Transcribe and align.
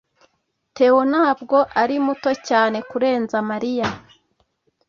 theo 0.75 0.99
ntabwo 1.11 1.57
ari 1.81 1.95
muto 2.05 2.31
cyane 2.47 2.77
kurenza 2.89 3.37
mariya 3.49 3.87